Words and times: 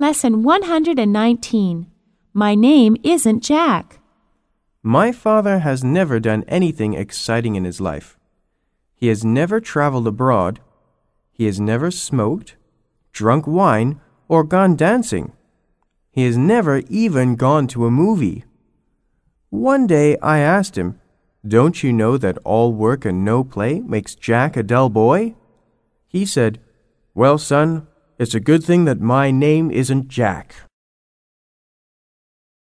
Lesson 0.00 0.44
119. 0.44 1.90
My 2.32 2.54
name 2.54 2.96
isn't 3.02 3.42
Jack. 3.42 3.98
My 4.80 5.10
father 5.10 5.58
has 5.58 5.82
never 5.82 6.20
done 6.20 6.44
anything 6.46 6.94
exciting 6.94 7.56
in 7.56 7.64
his 7.64 7.80
life. 7.80 8.16
He 8.94 9.08
has 9.08 9.24
never 9.24 9.58
traveled 9.58 10.06
abroad. 10.06 10.60
He 11.32 11.46
has 11.46 11.58
never 11.58 11.90
smoked, 11.90 12.54
drunk 13.10 13.48
wine, 13.48 14.00
or 14.28 14.44
gone 14.44 14.76
dancing. 14.76 15.32
He 16.12 16.26
has 16.26 16.38
never 16.38 16.78
even 16.88 17.34
gone 17.34 17.66
to 17.66 17.84
a 17.84 17.90
movie. 17.90 18.44
One 19.50 19.88
day 19.88 20.16
I 20.18 20.38
asked 20.38 20.78
him, 20.78 21.00
Don't 21.44 21.82
you 21.82 21.92
know 21.92 22.16
that 22.18 22.38
all 22.44 22.72
work 22.72 23.04
and 23.04 23.24
no 23.24 23.42
play 23.42 23.80
makes 23.80 24.14
Jack 24.14 24.56
a 24.56 24.62
dull 24.62 24.90
boy? 24.90 25.34
He 26.06 26.24
said, 26.24 26.60
Well, 27.16 27.36
son, 27.36 27.88
it's 28.18 28.34
a 28.34 28.40
good 28.40 28.64
thing 28.64 28.84
that 28.84 29.00
my 29.00 29.30
name 29.30 29.70
isn't 29.70 30.08
Jack. 30.08 30.67